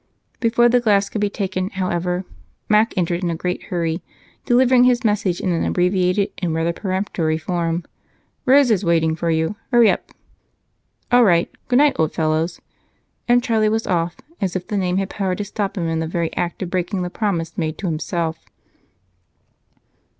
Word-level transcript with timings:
Before 0.39 0.67
the 0.67 0.79
glass 0.79 1.09
could 1.09 1.21
be 1.21 1.29
taken, 1.29 1.69
however, 1.69 2.25
Mac 2.67 2.91
entered 2.97 3.23
in 3.23 3.29
a 3.29 3.35
great 3.35 3.61
hurry, 3.65 4.01
delivering 4.47 4.85
his 4.85 5.03
message 5.03 5.39
in 5.39 5.51
an 5.51 5.63
abbreviated 5.63 6.31
and 6.39 6.55
rather 6.55 6.73
peremptory 6.73 7.37
form: 7.37 7.83
"Rose 8.47 8.71
is 8.71 8.83
waiting 8.83 9.15
for 9.15 9.29
you. 9.29 9.57
Hurry 9.69 9.91
up!" 9.91 10.11
"All 11.11 11.23
right. 11.23 11.51
Good 11.67 11.75
night, 11.77 11.97
old 11.99 12.13
fellows!" 12.13 12.59
And 13.27 13.43
Charlie 13.43 13.69
was 13.69 13.85
off, 13.85 14.15
as 14.41 14.55
if 14.55 14.65
the 14.67 14.75
name 14.75 14.97
had 14.97 15.07
power 15.11 15.35
to 15.35 15.45
stop 15.45 15.77
him 15.77 15.85
in 15.87 15.99
the 15.99 16.07
very 16.07 16.35
act 16.35 16.63
of 16.63 16.71
breaking 16.71 17.03
the 17.03 17.11
promise 17.11 17.55
made 17.55 17.77
to 17.77 17.85
himself. 17.85 18.43